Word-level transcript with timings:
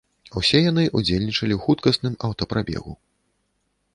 Усе 0.39 0.61
яны 0.71 0.83
ўдзельнічалі 0.99 1.53
ў 1.55 1.59
хуткасным 1.65 2.17
аўтапрабегу. 2.27 2.93